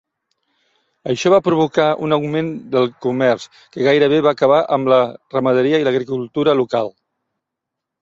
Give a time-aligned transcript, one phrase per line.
[1.11, 5.01] Això va provocar un augment del comerç que gairebé va acabar amb la
[5.39, 6.95] ramaderia i l'agricultura local.